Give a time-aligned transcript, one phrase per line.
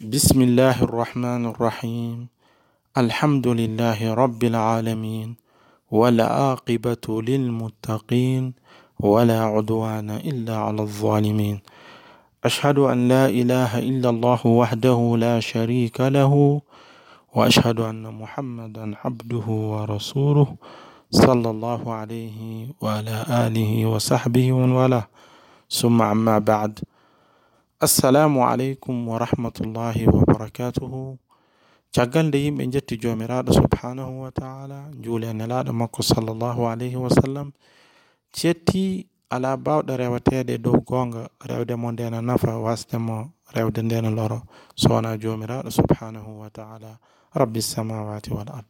[0.00, 2.28] بسم الله الرحمن الرحيم
[2.96, 5.36] الحمد لله رب العالمين
[5.90, 8.52] والعاقبة للمتقين
[9.00, 11.60] ولا عدوان إلا على الظالمين
[12.44, 16.60] أشهد أن لا إله إلا الله وحده لا شريك له
[17.34, 20.48] وأشهد أن محمدا عبده ورسوله
[21.10, 25.06] صلى الله عليه وعلى آله وصحبه ومن والاه
[25.70, 26.78] ثم أما بعد
[27.80, 31.16] السلام علeykum warahmatullahi wabarakatuhu
[31.96, 37.08] caggal nde yimɓe njetti joomiraaɗo subhanahu wa taala njuuli e nelaaɗo makko sallllahu alayhi wa
[37.18, 37.48] sallam
[38.36, 43.16] cetti alaa baawɗo reweteede dow goonga rewde mo nde na nafa wasde mo
[43.56, 44.38] rewde nde na loro
[44.80, 46.90] so wonaa joomiraaɗo subhanahu wa taala
[47.40, 48.68] rabbi samawati wal ard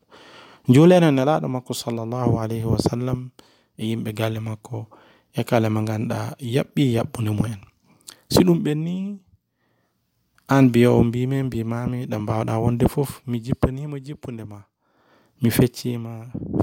[0.71, 3.31] njuuleene nelaaɗo makko sallllahu alayhi wa sallam
[3.75, 4.87] e yimɓe galle makko
[5.35, 7.70] e kala mo ngannduɗaa yaɓɓii yaɓɓunde mumen
[8.33, 8.97] si ɗum ɓenni
[10.55, 14.61] an biyowo mbimi mbimami ɗo mbawɗa wonde fof mi jippanima jippude ma.
[15.41, 16.13] Mi feccima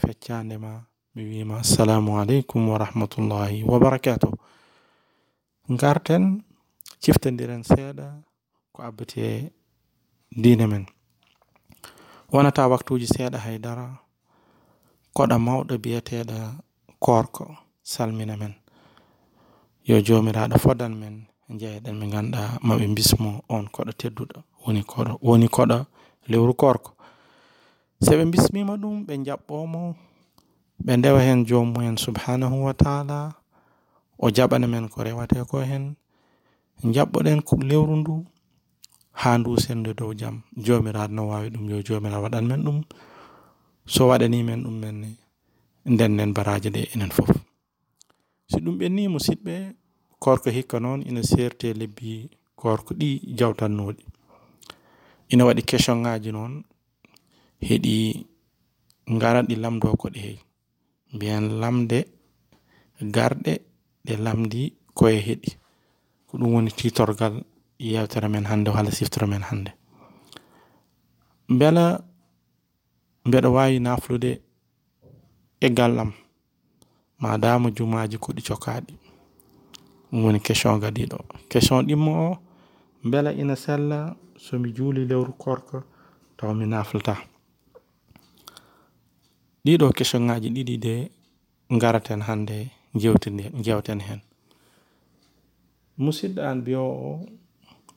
[0.01, 0.71] feccande ma
[1.15, 4.31] mi wima assalamu aleykum wa rahmatullahi wa barakatuh.
[5.79, 6.23] Garten
[7.01, 8.07] ciftodiren seeɗa
[8.73, 9.51] ko abbete
[10.41, 10.85] dina men.
[12.31, 13.87] Wonata waktuji seeɗa haydara
[15.15, 16.37] koɗa mawɗo biyeteɗo
[16.99, 17.45] korko
[17.91, 18.53] salmina men.
[19.87, 21.15] Yo jomiraɗo fodan men
[21.59, 25.77] jeeyaɗen ɓe ganduɗa maɓe bismo on koɗo tedduɗo woni koɗo woni koɗo
[26.29, 26.91] lewru korko.
[28.03, 29.81] So ɓe bismima ɗum ɓe jaɓɓomo
[30.85, 33.17] ɓe ndewa hen jomumen subhanahu wa taala
[34.19, 35.95] o jaɓana men ko rewate ko hen.
[36.95, 38.13] Jaɓɓoɗen lewru ndu
[39.21, 42.77] ha ndu sende dow jaam jomiraɗo no wawi ɗum yo jomiraɗo waɗan men ɗum
[43.93, 45.09] so waɗani men ɗum menne
[45.91, 47.31] nden nden baraji ɗe enen foof
[48.49, 49.53] si ɗum ɓenni musidɓe
[50.19, 54.03] korko hikka noon ina serte lebbi korko ɗi jawtannoɗi.
[55.31, 56.53] Ina waɗi question ngaji noon
[57.67, 57.95] heeɗi
[59.21, 60.39] garaɗi lamdo ko ɗe
[61.13, 61.99] mbiyen lamde
[63.15, 63.53] garɗe
[64.05, 64.61] ɗe lamdi
[64.97, 65.49] koye heeɗi
[66.27, 67.35] ko ɗum woni titorgal
[67.79, 69.71] yewtere men hande walla siftere men hande
[71.57, 71.85] beela
[73.27, 74.31] mbeɗa wawi naflude
[75.59, 76.11] e gallam
[77.21, 78.93] madama jumaji koɗi cokaɗi
[80.23, 81.17] woni question gadiɗo
[81.51, 82.37] question ɗimmo o
[83.09, 85.77] beela ina sella somi juuli lewru korko
[86.37, 87.15] taw mi naflata.
[89.65, 90.93] Ɗiɗo question ngaji ɗiɗi de
[91.81, 92.57] garaten hande
[93.01, 94.21] jewtide jewten hen.
[95.97, 97.25] Musidɗo an biyo o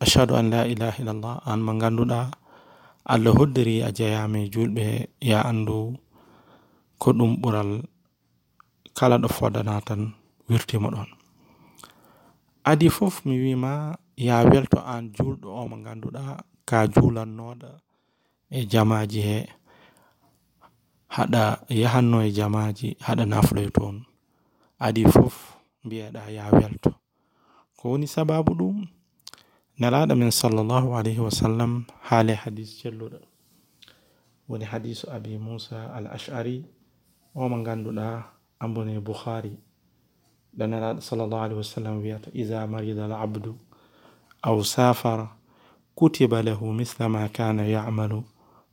[0.00, 2.20] ashhadu an la ilaha illallah an mo ganduɗa
[3.04, 4.86] allah hoddiri a jeyami julɓe
[5.20, 5.97] ya andu
[7.00, 7.70] ko ɗum ɓural
[8.97, 10.12] kala ɗo fodana tan
[10.48, 11.19] wirtimo ɗon
[12.65, 16.22] Adi fof mi wima ya welto an julɗo o mo ganduɗa
[16.69, 17.71] ka julannoɗo
[18.50, 19.38] e jamaji he
[21.15, 21.43] haɗa
[21.82, 23.97] yahanno e jamaji haɗa nafloy toon.
[24.87, 25.37] Adi fof
[25.84, 26.91] mbiyeɗa ya welto.
[27.76, 28.77] Ko woni sababu ɗum
[29.81, 31.72] nelaɗo men sallallahu alayhi wa sallam
[32.09, 33.19] haali hadis celluɗo
[34.48, 36.66] woni hadisu abi musa al ash'ari
[37.34, 38.06] o mo ganduɗa
[38.60, 39.56] ambone e Bukhari
[40.55, 43.56] لأن صلى الله عليه وسلم بيات إذا مرض العبد
[44.47, 45.28] أو سافر
[45.97, 48.22] كتب له مثل ما كان يعمل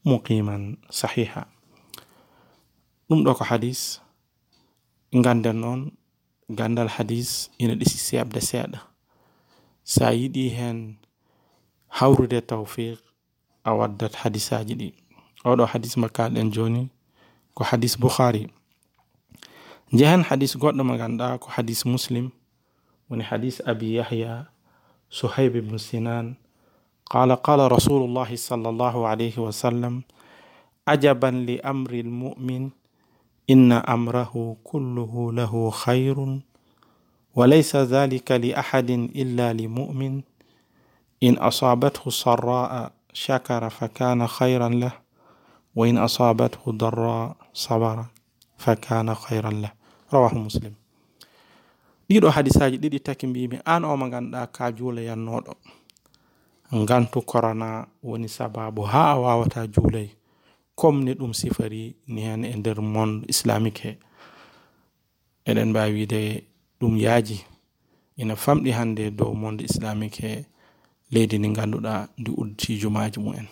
[0.05, 1.45] مقيما صحيحا.
[3.11, 3.97] نمدوك حديث.
[5.13, 5.91] نغاند النون
[6.59, 8.81] غاند الحديث إن الإسي سيب دسيادة
[9.83, 10.95] سايدي هن
[11.89, 13.03] حورو دي توفيق
[13.67, 14.93] أودت حديثة جدي
[15.45, 16.87] أودو حديث مكان جوني
[17.53, 18.47] كو حديث بخاري.
[19.91, 22.31] Boukhari jehen hadis goɗɗo mo ganduɗa ko hadis muslim.
[23.09, 24.47] Woni hadis abi yahya
[25.09, 26.35] suhayb ibnu sinan.
[27.07, 30.03] قال قال رسول الله صلى الله عليه وسلم
[30.87, 32.69] عجبا لأمر المؤمن
[33.49, 36.39] إن أمره كله له خير
[37.35, 40.21] وليس ذلك لأحد إلا لمؤمن
[41.23, 44.91] إن أصابته سراء شكر فكان خيرا له
[45.75, 48.05] وإن أصابته ضراء صبر
[48.57, 49.71] فكان خيرا له
[50.11, 50.73] rawahu muslim.
[52.09, 55.53] Ɗiɗo hadisaji ɗiɗi taki mbimi an o mo ganduɗa ka juulayannoɗo
[56.75, 60.09] ngantu korona woni sababu ha a wawata juulay
[60.75, 63.91] comme ni ɗum sifari ni hen e nder monde islamique he.
[65.49, 66.21] Eɗen mbawi wiide
[66.79, 67.37] ɗum yaaji
[68.17, 70.45] ina famɗi hannde dow monde islamique he
[71.11, 73.47] leydi ndi ngannduɗa ndi udditi jumaji mumen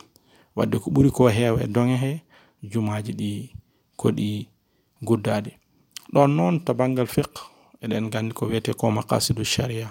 [0.56, 2.12] wadde ko ɓuri ko heewa e doŋe he
[2.72, 3.32] jumaji ɗi
[4.00, 4.48] ko ɗi
[5.08, 5.52] guddade.
[6.16, 7.38] Ɗon noon to banggal fiqh.
[7.84, 9.90] Eɗen gandi ko wiyete ko maqasidu sharia.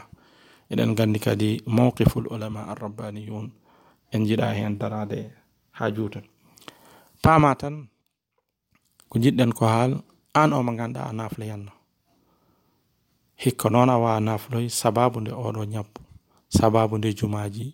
[0.72, 3.46] Eɗen gandi kadi mawqiful ulama arrabbaniyun.
[4.14, 5.20] En jiɗa hen darade
[5.78, 6.20] ha juuta
[7.22, 7.74] pama tan
[9.10, 9.92] ko jiɗɗen ko haal
[10.40, 11.72] an o mo ganduɗa a nafla yanno
[13.42, 15.62] hikka noon a wawa nafloy sababu nde oɗo
[16.56, 17.66] sababu nde jumaji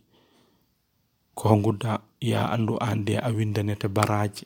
[1.39, 1.93] ko gudda
[2.31, 4.45] ya andu an de a windanete baraji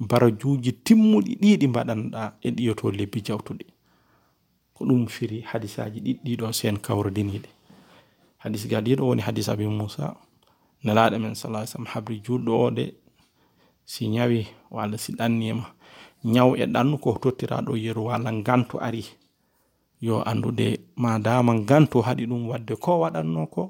[0.00, 3.66] barajuji timmuɗi ɗiɗi mbaɗanɗa e ɗiyoto lebbi jawtuɗi.
[4.74, 7.48] Ko ɗum firi hadisaji ɗiɗɗiɗo sen kawrodiniɗe
[8.38, 10.14] hadis ga ɗiɗo woni hadis abi musa
[10.84, 12.94] nelaɗo men salah sallam habri julɗo o de
[13.84, 15.64] si ñawi walla si ɗannima
[16.24, 19.04] ñaw e ɗannu ko tottira yeru walla gantu ari.
[20.00, 23.62] Yo andude madama gantu haɗi ɗum wadde ko waɗanno ko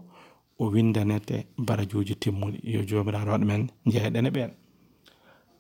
[0.59, 2.59] o windanete barajuji timmuɗi.
[2.65, 4.51] Yo jomiraɗo waɗa men jeeɗene ɓen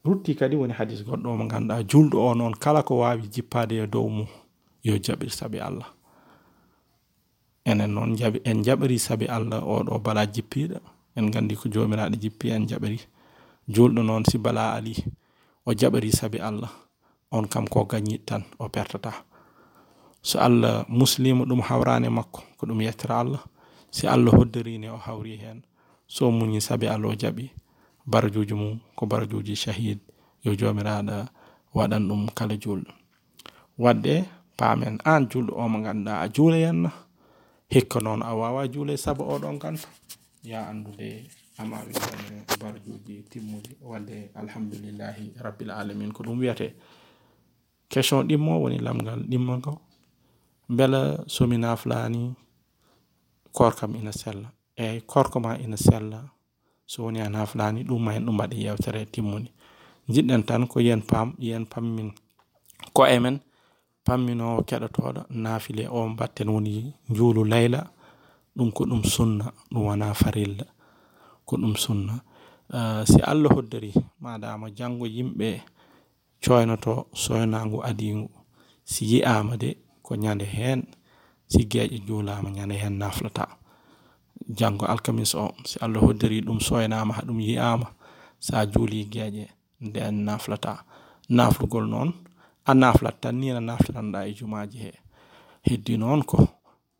[0.06, 3.86] rutti kadi woni hadis goɗɗo mo ganduɗa julɗo o noon kala ko wawi jippade e
[3.86, 4.06] dow
[4.86, 5.90] yo jaɓir sabi allah.
[7.66, 10.78] Enen noon jaɓi en jaɓiri sabi allah oɗo bala jippiɗo
[11.16, 13.00] en gandi ko jomiraɗo jippi en jaɓiri.
[13.68, 14.94] Julɗo noon si bala ali
[15.66, 16.70] o jaɓiri sabi allah.
[17.32, 19.12] On kam ko gañit tan o pertata.
[20.22, 23.42] So allah muslima ɗum hawrani makko ko ɗum yettira allah.
[23.90, 25.62] Si allah hoddirini o hawri hen
[26.06, 27.50] so muñi sabi allah o jaɓi
[28.06, 29.98] barajuji mum ko barajuji shahid
[30.44, 31.28] yo jomiraɗo
[31.76, 32.92] waɗan ɗum kala julɗo
[33.78, 34.24] wadde
[34.58, 36.90] paamen an julɗo o mo ganduɗa a juula henna
[37.72, 39.88] hikka noon a wawa juule saabu oɗon ganta
[40.42, 41.26] ya andude
[41.58, 46.74] ama wiyane barajuji timmuɗi wadde alhamdulillahi rabbil alamin ko ɗum wiyete
[47.92, 49.72] question ɗimmo woni lamgal ɗimmo ngo
[50.68, 52.34] beela somi naflani
[53.52, 54.48] korkam ina sella.
[54.76, 56.18] Eyyi korko ma ina sella
[56.90, 59.48] so woni a nafɗani ɗum ma en ɗum mbaɗi yewtere e timmuni.
[60.12, 62.08] Jiɗɗen tan ko yen pam yen pammin
[62.94, 63.36] ko emen
[64.06, 66.72] pamminowo keɗotoɗo naafile o mbatten woni
[67.16, 67.80] juulu layla
[68.56, 70.64] ɗum ko ɗum sunna ɗum wona farilla
[71.46, 72.14] ko ɗum sunna.
[72.76, 75.48] Uh, si allah hoddori madama janngo yimɓe
[76.42, 78.26] coynoto soynagu adigu
[78.84, 79.70] si yi'ama de
[80.02, 80.80] ko ñande hen
[81.50, 83.44] si geeƴe juulama ñande hen naflata
[84.58, 87.86] janngo alkamis o si allah hoddiri ɗum soynama ha ɗum yi'ama
[88.38, 89.44] sa juuli geeƴe
[89.80, 90.72] nden naflata
[91.28, 92.10] naflugol noon
[92.64, 94.92] a naflat tan ni no naflatanɗa e jumaji he.
[95.66, 96.38] Heddi noon ko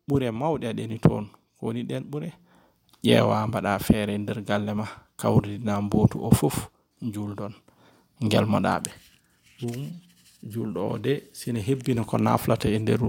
[0.07, 1.25] ɓure mawɗe aɗeni toon
[1.59, 2.29] kowoni ɗen ɓure
[3.03, 4.85] ƴeewa mbaɗa feere e nder galle ma
[5.19, 6.69] kawridina mbotu o fof
[7.13, 7.53] julɗon
[8.25, 8.89] ngelmoɗaɓe
[9.59, 9.79] ɗum
[10.51, 12.99] julɗo o de sine hebbina ko naflata e nder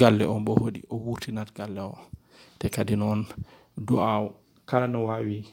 [0.00, 1.94] galle o mbo hoɗi o wurtinat galle o.
[2.58, 3.24] te kadi noon
[3.76, 4.28] du'a
[4.68, 5.44] kala no waawi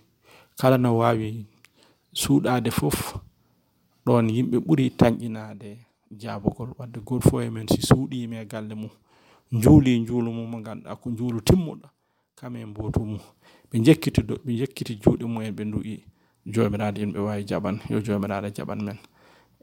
[0.60, 1.46] kala no waawi
[2.14, 2.98] suuɗaade fof
[4.06, 5.70] ɗon yimɓe ɓuri tañƴinaade
[6.22, 6.70] jaabugol.
[6.78, 8.90] Wadde goto fof e men si suuɗiima e galle mum.
[9.52, 11.88] Njuuli njuulu mum mo ngannduɗaa ko njuulu timmuɗo
[12.38, 13.20] kamen mbootu mum.
[13.72, 15.96] Ɓe jekkiti do ɓe jekkiti juuɗe mumen ɓe ndu'i
[16.54, 18.98] joomiraaɗo yimɓe waawi jaɓan yo joomiraaɗo jaɓan men.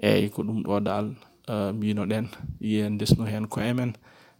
[0.07, 1.07] Eeyi ko ɗum ɗo dal
[1.49, 2.27] eh, mbinoɗen
[2.61, 3.91] yen ndesnu heen ko emen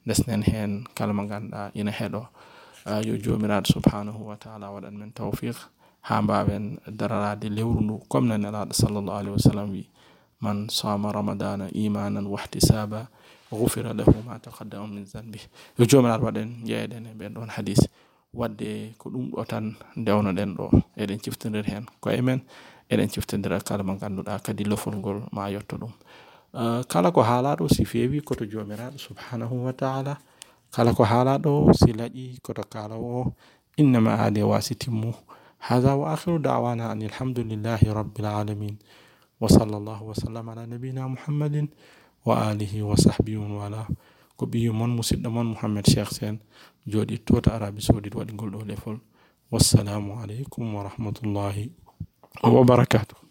[0.05, 2.27] ndesnen heen kala mo ngannduɗaa ina heɗoo.
[3.07, 5.57] jojo mirad subhanahu wa ta'ala wadan min tawfiq
[6.09, 9.85] hamba ben darara di lewrunu komna nalad sallallahu alaihi wasallam wi
[10.43, 13.07] من صام رمضان إيمانا واحتسابا
[13.61, 15.41] غفر له ما تقدم من ذنبه.
[15.81, 17.81] يجوم الأربعين جايدين بين دون حديث.
[18.35, 20.69] ودي كلهم أتان دعونا دين رو.
[21.01, 22.41] إذن شفتن رهن كأمن
[22.93, 25.91] إذن شفتن رهن كلام عن كندا كدي لفون قول ما يطلب
[26.55, 30.17] آه، كلا كهالا رو سيفي كتو جوم سبحانه وتعالى.
[30.75, 33.33] kala ko haalaɗo o si laaƴi koto kaalawo o
[33.81, 35.13] innama aali wasitimmu
[35.67, 38.77] هذا وآخر دعوانا أن الحمد لله رب العالمين
[39.41, 41.69] وصلى الله وسلم على نبينا محمد
[42.27, 43.83] وآله وصحبه وعلى
[44.41, 46.39] كبيه من مسيد من محمد شيخ سين
[46.87, 48.77] جودي توت عربي سودي ودي
[49.53, 51.71] والسلام عليكم ورحمة الله
[52.45, 53.26] وبركاته